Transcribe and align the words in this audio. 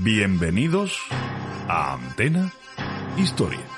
Bienvenidos 0.00 0.96
a 1.66 1.94
Antena 1.94 2.52
Historia. 3.16 3.77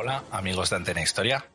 Hola 0.00 0.22
amigos 0.30 0.70
de 0.70 0.76
Antena 0.76 1.02
Historia. 1.02 1.46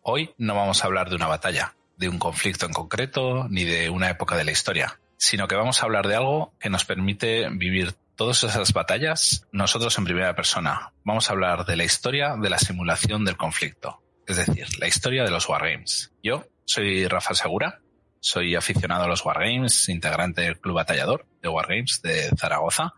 Hoy 0.00 0.32
no 0.38 0.54
vamos 0.54 0.82
a 0.82 0.86
hablar 0.86 1.10
de 1.10 1.16
una 1.16 1.26
batalla, 1.26 1.74
de 1.98 2.08
un 2.08 2.18
conflicto 2.18 2.64
en 2.64 2.72
concreto, 2.72 3.46
ni 3.50 3.64
de 3.64 3.90
una 3.90 4.08
época 4.08 4.38
de 4.38 4.44
la 4.44 4.52
historia, 4.52 4.98
sino 5.18 5.46
que 5.46 5.54
vamos 5.54 5.82
a 5.82 5.84
hablar 5.84 6.08
de 6.08 6.16
algo 6.16 6.54
que 6.58 6.70
nos 6.70 6.86
permite 6.86 7.50
vivir 7.50 7.92
todas 8.16 8.42
esas 8.42 8.72
batallas 8.72 9.46
nosotros 9.52 9.98
en 9.98 10.04
primera 10.04 10.34
persona. 10.34 10.94
Vamos 11.04 11.28
a 11.28 11.34
hablar 11.34 11.66
de 11.66 11.76
la 11.76 11.84
historia 11.84 12.36
de 12.40 12.48
la 12.48 12.56
simulación 12.56 13.26
del 13.26 13.36
conflicto, 13.36 14.02
es 14.26 14.38
decir, 14.38 14.66
la 14.78 14.88
historia 14.88 15.22
de 15.22 15.30
los 15.30 15.46
Wargames. 15.46 16.10
Yo 16.22 16.46
soy 16.64 17.06
Rafa 17.06 17.34
Segura, 17.34 17.82
soy 18.18 18.54
aficionado 18.54 19.04
a 19.04 19.08
los 19.08 19.26
Wargames, 19.26 19.90
integrante 19.90 20.40
del 20.40 20.58
Club 20.58 20.76
Batallador 20.76 21.26
de 21.42 21.50
Wargames 21.50 22.00
de 22.00 22.30
Zaragoza. 22.34 22.94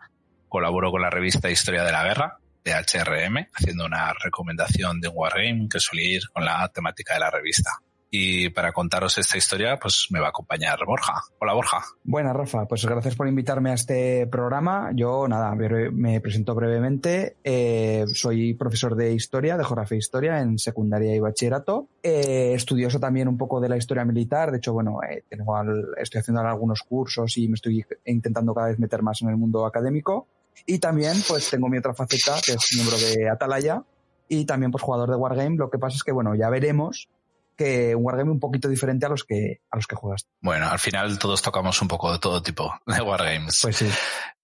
Colaboro 0.49 0.93
con 0.93 1.03
la 1.03 1.11
revista 1.11 1.51
Historia 1.51 1.83
de 1.83 1.91
la 1.91 2.05
Guerra 2.05 2.39
de 2.65 2.73
HRM, 2.73 3.49
haciendo 3.55 3.87
una 3.87 4.13
recomendación 4.13 5.01
de 5.01 5.09
un 5.09 5.15
Wargame 5.17 5.69
que 5.69 5.81
suele 5.81 6.05
ir 6.05 6.23
con 6.33 6.45
la 6.45 6.69
temática 6.69 7.15
de 7.15 7.21
la 7.21 7.31
revista. 7.31 7.71
Y 8.15 8.51
para 8.51 8.73
contaros 8.73 9.17
esta 9.17 9.39
historia, 9.39 9.79
pues 9.81 10.09
me 10.11 10.21
va 10.21 10.27
a 10.27 10.29
acompañar 10.29 10.79
Borja. 10.87 11.15
Hola 11.39 11.55
Borja. 11.55 11.79
Buenas, 12.05 12.37
Rafa. 12.37 12.67
Pues 12.67 12.85
gracias 12.85 13.17
por 13.17 13.27
invitarme 13.27 13.71
a 13.71 13.75
este 13.75 14.27
programa. 14.27 14.91
Yo, 14.95 15.27
nada, 15.27 15.55
me 15.55 16.21
presento 16.21 16.55
brevemente. 16.55 17.39
Eh, 17.43 18.05
soy 18.13 18.53
profesor 18.53 18.97
de 18.97 19.15
historia, 19.15 19.57
de 19.57 19.65
geografía 19.65 19.97
e 19.97 19.99
historia 19.99 20.41
en 20.41 20.59
secundaria 20.59 21.17
y 21.17 21.21
bachillerato. 21.21 21.89
Eh, 22.03 22.53
estudioso 22.53 23.01
también 23.01 23.29
un 23.29 23.39
poco 23.39 23.63
de 23.63 23.71
la 23.71 23.79
historia 23.79 24.05
militar. 24.05 24.51
De 24.51 24.59
hecho, 24.59 24.75
bueno, 24.75 24.99
eh, 25.09 25.25
tengo 25.31 25.57
al, 25.57 25.87
estoy 25.97 26.21
haciendo 26.21 26.43
algunos 26.43 26.83
cursos 26.83 27.39
y 27.39 27.49
me 27.49 27.55
estoy 27.55 27.83
intentando 28.05 28.53
cada 28.53 28.69
vez 28.69 28.79
meter 28.79 29.01
más 29.03 29.23
en 29.23 29.31
el 29.31 29.39
mundo 29.39 29.65
académico. 29.65 30.29
Y 30.67 30.79
también, 30.79 31.23
pues, 31.27 31.51
tengo 31.51 31.69
mi 31.69 31.79
otra 31.79 31.95
faceta, 31.95 32.41
que 32.45 32.53
es 32.53 32.71
miembro 32.75 32.97
de 32.97 33.29
Atalaya, 33.29 33.83
y 34.29 34.45
también, 34.45 34.71
pues, 34.71 34.83
jugador 34.83 35.11
de 35.11 35.17
Wargame. 35.17 35.57
Lo 35.57 35.71
que 35.71 35.79
pasa 35.79 35.97
es 35.97 36.03
que, 36.03 36.13
bueno, 36.13 36.35
ya 36.35 36.49
veremos 36.51 37.09
que 37.57 37.95
un 37.95 38.05
Wargame 38.05 38.31
un 38.31 38.41
poquito 38.41 38.69
diferente 38.69 39.07
a 39.07 39.09
los 39.09 39.25
que, 39.25 39.61
a 39.71 39.77
los 39.77 39.87
que 39.87 39.97
juegas. 39.97 40.27
Bueno, 40.41 40.69
al 40.69 40.79
final 40.79 41.19
todos 41.19 41.43
tocamos 41.43 41.81
un 41.83 41.89
poco 41.89 42.13
de 42.13 42.19
todo 42.19 42.43
tipo 42.43 42.73
de 42.87 43.01
Wargames. 43.01 43.61
Pues 43.63 43.77
sí. 43.77 43.91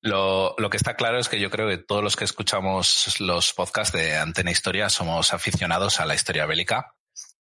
Lo, 0.01 0.55
lo 0.59 0.71
que 0.71 0.77
está 0.77 0.95
claro 0.95 1.19
es 1.19 1.29
que 1.29 1.41
yo 1.41 1.51
creo 1.51 1.69
que 1.69 1.79
todos 1.79 2.03
los 2.03 2.17
que 2.17 2.25
escuchamos 2.25 3.19
los 3.21 3.53
podcasts 3.53 3.97
de 3.97 4.17
Antena 4.17 4.51
Historia 4.51 4.89
somos 4.89 5.33
aficionados 5.33 6.01
a 6.01 6.07
la 6.07 6.15
historia 6.15 6.47
bélica. 6.47 6.95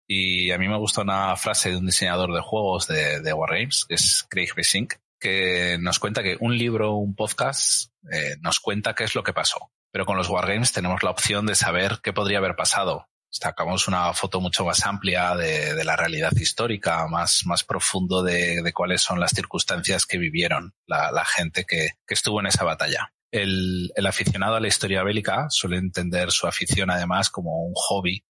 Y 0.07 0.51
a 0.51 0.57
mí 0.57 0.67
me 0.69 0.77
gusta 0.77 1.01
una 1.01 1.35
frase 1.35 1.71
de 1.71 1.77
un 1.77 1.85
diseñador 1.85 2.33
de 2.33 2.41
juegos 2.41 2.87
de, 2.87 3.19
de 3.19 3.33
Wargames, 3.33 3.85
que 3.87 3.95
es 3.95 4.25
Craig 4.29 4.49
Besink, 4.55 4.93
que 5.19 5.77
nos 5.79 5.99
cuenta 5.99 6.23
que 6.23 6.37
un 6.39 6.57
libro 6.57 6.95
un 6.95 7.13
podcast 7.13 7.91
eh, 8.11 8.37
nos 8.41 8.59
cuenta 8.59 8.93
qué 8.93 9.03
es 9.03 9.15
lo 9.15 9.23
que 9.23 9.33
pasó. 9.33 9.71
Pero 9.91 10.05
con 10.05 10.17
los 10.17 10.29
Wargames 10.29 10.73
tenemos 10.73 11.03
la 11.03 11.11
opción 11.11 11.45
de 11.45 11.55
saber 11.55 11.99
qué 12.03 12.13
podría 12.13 12.39
haber 12.39 12.55
pasado. 12.55 13.07
Sacamos 13.29 13.87
una 13.87 14.13
foto 14.13 14.39
mucho 14.39 14.65
más 14.65 14.85
amplia 14.85 15.35
de, 15.35 15.73
de 15.73 15.83
la 15.83 15.95
realidad 15.95 16.31
histórica, 16.33 17.07
más, 17.07 17.41
más 17.45 17.63
profundo 17.63 18.23
de, 18.23 18.61
de, 18.61 18.73
cuáles 18.73 19.01
son 19.01 19.19
las 19.19 19.31
circunstancias 19.31 20.05
que 20.05 20.17
vivieron 20.17 20.73
la, 20.85 21.11
la 21.11 21.25
gente 21.25 21.65
que, 21.65 21.89
que, 22.05 22.13
estuvo 22.13 22.39
en 22.39 22.47
esa 22.47 22.63
batalla. 22.63 23.13
El, 23.31 23.91
el 23.95 24.05
aficionado 24.05 24.55
a 24.55 24.59
la 24.61 24.69
historia 24.69 25.03
bélica 25.03 25.47
suele 25.49 25.77
entender 25.77 26.31
su 26.31 26.47
afición 26.47 26.89
además 26.89 27.29
como 27.29 27.65
un 27.65 27.73
hobby, 27.75 28.23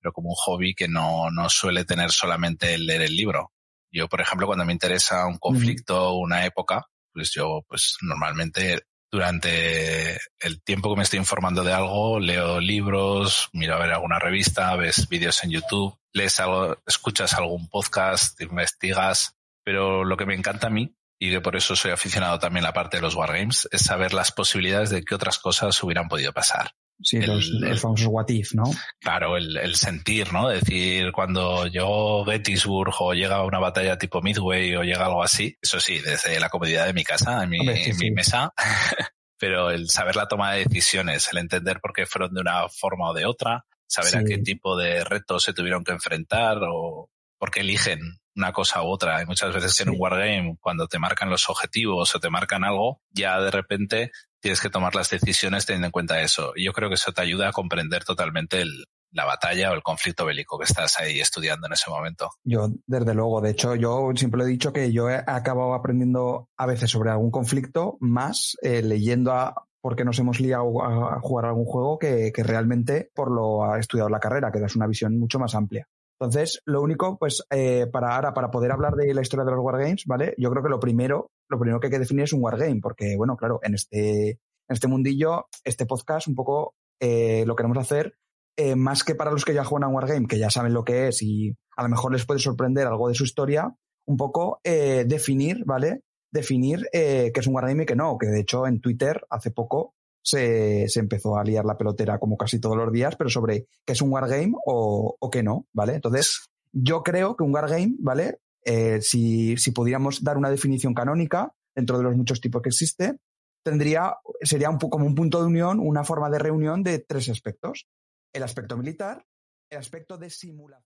pero 0.00 0.12
como 0.12 0.28
un 0.28 0.36
hobby 0.36 0.74
que 0.74 0.86
no, 0.86 1.30
no 1.32 1.50
suele 1.50 1.84
tener 1.84 2.12
solamente 2.12 2.74
el 2.74 2.86
leer 2.86 3.02
el 3.02 3.16
libro, 3.16 3.52
yo, 3.96 4.08
por 4.08 4.20
ejemplo, 4.20 4.46
cuando 4.46 4.66
me 4.66 4.74
interesa 4.74 5.26
un 5.26 5.38
conflicto, 5.38 6.14
una 6.16 6.44
época, 6.44 6.86
pues 7.12 7.32
yo, 7.32 7.64
pues 7.66 7.96
normalmente 8.02 8.82
durante 9.16 10.18
el 10.40 10.62
tiempo 10.62 10.90
que 10.90 10.98
me 10.98 11.02
estoy 11.02 11.18
informando 11.18 11.64
de 11.64 11.72
algo, 11.72 12.20
leo 12.20 12.60
libros, 12.60 13.48
miro 13.54 13.74
a 13.74 13.78
ver 13.78 13.90
alguna 13.90 14.18
revista, 14.18 14.76
ves 14.76 15.08
vídeos 15.08 15.42
en 15.42 15.52
YouTube, 15.52 15.98
lees 16.12 16.38
algo, 16.38 16.76
escuchas 16.86 17.32
algún 17.32 17.66
podcast, 17.70 18.38
investigas, 18.42 19.34
pero 19.64 20.04
lo 20.04 20.18
que 20.18 20.26
me 20.26 20.34
encanta 20.34 20.66
a 20.66 20.70
mí 20.70 20.94
y 21.18 21.30
que 21.30 21.40
por 21.40 21.56
eso 21.56 21.74
soy 21.76 21.92
aficionado 21.92 22.38
también 22.38 22.66
a 22.66 22.68
la 22.68 22.74
parte 22.74 22.98
de 22.98 23.00
los 23.00 23.14
wargames, 23.14 23.66
es 23.72 23.80
saber 23.80 24.12
las 24.12 24.32
posibilidades 24.32 24.90
de 24.90 25.02
que 25.02 25.14
otras 25.14 25.38
cosas 25.38 25.82
hubieran 25.82 26.08
podido 26.08 26.34
pasar. 26.34 26.72
Sí, 27.02 27.18
el, 27.18 27.26
los, 27.26 27.48
los 27.48 27.80
famosos 27.80 28.08
what 28.08 28.28
if, 28.28 28.54
¿no? 28.54 28.64
Claro, 29.00 29.36
el, 29.36 29.56
el, 29.56 29.74
sentir, 29.74 30.32
¿no? 30.32 30.48
Decir, 30.48 31.12
cuando 31.12 31.66
llegó 31.66 32.24
Gettysburg 32.24 32.94
o 33.00 33.12
llega 33.12 33.44
una 33.44 33.58
batalla 33.58 33.98
tipo 33.98 34.22
Midway 34.22 34.74
o 34.76 34.82
llega 34.82 35.06
algo 35.06 35.22
así, 35.22 35.56
eso 35.60 35.78
sí, 35.78 35.98
desde 35.98 36.40
la 36.40 36.48
comodidad 36.48 36.86
de 36.86 36.94
mi 36.94 37.04
casa, 37.04 37.42
en 37.42 37.50
mi, 37.50 37.60
Hombre, 37.60 37.84
sí, 37.84 37.90
en 37.90 37.96
mi 37.96 38.06
sí. 38.06 38.10
mesa, 38.12 38.52
pero 39.38 39.70
el 39.70 39.90
saber 39.90 40.16
la 40.16 40.28
toma 40.28 40.52
de 40.52 40.64
decisiones, 40.64 41.28
el 41.30 41.38
entender 41.38 41.80
por 41.80 41.92
qué 41.92 42.06
fueron 42.06 42.32
de 42.32 42.40
una 42.40 42.68
forma 42.68 43.10
o 43.10 43.14
de 43.14 43.26
otra, 43.26 43.66
saber 43.86 44.12
sí. 44.12 44.18
a 44.18 44.24
qué 44.24 44.38
tipo 44.38 44.76
de 44.76 45.04
retos 45.04 45.42
se 45.42 45.52
tuvieron 45.52 45.84
que 45.84 45.92
enfrentar 45.92 46.58
o 46.62 47.10
por 47.38 47.50
qué 47.50 47.60
eligen 47.60 48.00
una 48.36 48.52
cosa 48.52 48.82
u 48.82 48.86
otra. 48.86 49.16
Hay 49.16 49.26
muchas 49.26 49.52
veces 49.52 49.76
que 49.76 49.82
en 49.82 49.90
un 49.90 49.96
wargame, 49.98 50.56
cuando 50.60 50.86
te 50.86 50.98
marcan 50.98 51.30
los 51.30 51.48
objetivos 51.48 52.14
o 52.14 52.20
te 52.20 52.30
marcan 52.30 52.64
algo, 52.64 53.00
ya 53.10 53.40
de 53.40 53.50
repente 53.50 54.12
tienes 54.40 54.60
que 54.60 54.70
tomar 54.70 54.94
las 54.94 55.10
decisiones 55.10 55.66
teniendo 55.66 55.86
en 55.86 55.92
cuenta 55.92 56.20
eso. 56.20 56.52
Y 56.54 56.64
yo 56.64 56.72
creo 56.72 56.88
que 56.88 56.94
eso 56.94 57.12
te 57.12 57.22
ayuda 57.22 57.48
a 57.48 57.52
comprender 57.52 58.04
totalmente 58.04 58.64
la 59.10 59.24
batalla 59.24 59.70
o 59.70 59.74
el 59.74 59.82
conflicto 59.82 60.26
bélico 60.26 60.58
que 60.58 60.64
estás 60.64 61.00
ahí 61.00 61.20
estudiando 61.20 61.66
en 61.66 61.72
ese 61.72 61.90
momento. 61.90 62.30
Yo, 62.44 62.68
desde 62.86 63.14
luego, 63.14 63.40
de 63.40 63.50
hecho, 63.50 63.74
yo 63.74 64.10
siempre 64.14 64.42
he 64.42 64.46
dicho 64.46 64.72
que 64.72 64.92
yo 64.92 65.08
he 65.08 65.16
acabado 65.26 65.74
aprendiendo 65.74 66.48
a 66.56 66.66
veces 66.66 66.90
sobre 66.90 67.10
algún 67.10 67.30
conflicto 67.30 67.96
más 68.00 68.56
eh, 68.62 68.82
leyendo 68.82 69.32
a, 69.32 69.66
porque 69.80 70.04
nos 70.04 70.18
hemos 70.18 70.38
liado 70.38 70.82
a 70.82 71.18
jugar 71.20 71.46
algún 71.46 71.64
juego 71.64 71.98
que, 71.98 72.30
que, 72.34 72.42
realmente 72.42 73.10
por 73.14 73.30
lo 73.30 73.64
ha 73.64 73.78
estudiado 73.78 74.10
la 74.10 74.20
carrera, 74.20 74.52
que 74.52 74.60
das 74.60 74.76
una 74.76 74.86
visión 74.86 75.18
mucho 75.18 75.38
más 75.38 75.54
amplia. 75.54 75.88
Entonces, 76.18 76.62
lo 76.64 76.80
único, 76.82 77.18
pues, 77.18 77.42
eh, 77.50 77.86
para 77.92 78.16
ahora, 78.16 78.32
para 78.32 78.50
poder 78.50 78.72
hablar 78.72 78.94
de 78.94 79.12
la 79.12 79.20
historia 79.20 79.44
de 79.44 79.50
los 79.52 79.60
wargames, 79.60 80.04
¿vale? 80.06 80.34
Yo 80.38 80.50
creo 80.50 80.62
que 80.62 80.70
lo 80.70 80.80
primero, 80.80 81.30
lo 81.48 81.58
primero 81.58 81.78
que 81.78 81.88
hay 81.88 81.90
que 81.90 81.98
definir 81.98 82.24
es 82.24 82.32
un 82.32 82.42
wargame, 82.42 82.80
porque, 82.80 83.16
bueno, 83.16 83.36
claro, 83.36 83.60
en 83.62 83.74
este, 83.74 84.30
en 84.30 84.38
este 84.68 84.88
mundillo, 84.88 85.46
este 85.64 85.84
podcast 85.86 86.28
un 86.28 86.34
poco 86.34 86.74
eh, 87.00 87.44
lo 87.46 87.54
queremos 87.54 87.78
hacer 87.78 88.16
eh, 88.56 88.74
más 88.74 89.04
que 89.04 89.14
para 89.14 89.30
los 89.30 89.44
que 89.44 89.52
ya 89.52 89.64
juegan 89.64 89.88
a 89.88 89.92
Wargame, 89.92 90.26
que 90.26 90.38
ya 90.38 90.48
saben 90.48 90.72
lo 90.72 90.82
que 90.82 91.08
es 91.08 91.22
y 91.22 91.54
a 91.76 91.82
lo 91.82 91.90
mejor 91.90 92.12
les 92.12 92.24
puede 92.24 92.40
sorprender 92.40 92.86
algo 92.86 93.08
de 93.08 93.14
su 93.14 93.24
historia, 93.24 93.76
un 94.06 94.16
poco 94.16 94.60
eh, 94.64 95.04
definir, 95.06 95.64
¿vale? 95.66 96.00
Definir 96.32 96.88
eh, 96.92 97.32
qué 97.34 97.40
es 97.40 97.46
un 97.46 97.54
Wargame 97.54 97.82
y 97.82 97.86
qué 97.86 97.96
no, 97.96 98.16
que 98.16 98.28
de 98.28 98.40
hecho 98.40 98.66
en 98.66 98.80
Twitter 98.80 99.26
hace 99.28 99.50
poco 99.50 99.94
se, 100.26 100.88
se, 100.88 100.98
empezó 100.98 101.36
a 101.36 101.44
liar 101.44 101.64
la 101.64 101.78
pelotera 101.78 102.18
como 102.18 102.36
casi 102.36 102.58
todos 102.58 102.76
los 102.76 102.92
días, 102.92 103.14
pero 103.16 103.30
sobre 103.30 103.68
qué 103.84 103.92
es 103.92 104.02
un 104.02 104.10
wargame 104.10 104.54
o, 104.66 105.16
o 105.18 105.30
qué 105.30 105.44
no, 105.44 105.66
¿vale? 105.72 105.94
Entonces, 105.94 106.48
yo 106.72 107.04
creo 107.04 107.36
que 107.36 107.44
un 107.44 107.54
wargame, 107.54 107.94
¿vale? 108.00 108.40
Eh, 108.64 109.00
si, 109.00 109.56
si 109.56 109.70
pudiéramos 109.70 110.24
dar 110.24 110.36
una 110.36 110.50
definición 110.50 110.94
canónica 110.94 111.52
dentro 111.76 111.96
de 111.96 112.02
los 112.02 112.16
muchos 112.16 112.40
tipos 112.40 112.60
que 112.60 112.70
existe, 112.70 113.18
tendría, 113.62 114.16
sería 114.42 114.68
un, 114.68 114.78
como 114.78 115.06
un 115.06 115.14
punto 115.14 115.40
de 115.40 115.46
unión, 115.46 115.78
una 115.78 116.02
forma 116.02 116.28
de 116.28 116.40
reunión 116.40 116.82
de 116.82 116.98
tres 116.98 117.28
aspectos. 117.28 117.86
El 118.32 118.42
aspecto 118.42 118.76
militar, 118.76 119.24
el 119.70 119.78
aspecto 119.78 120.18
de 120.18 120.30
simulación. 120.30 120.90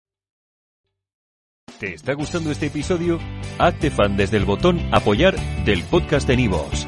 ¿Te 1.78 1.94
está 1.94 2.14
gustando 2.14 2.52
este 2.52 2.68
episodio? 2.68 3.20
Hazte 3.60 3.92
fan 3.92 4.16
desde 4.16 4.38
el 4.38 4.46
botón 4.46 4.80
apoyar 4.94 5.36
del 5.66 5.84
podcast 5.84 6.26
de 6.26 6.38
Nivos. 6.38 6.88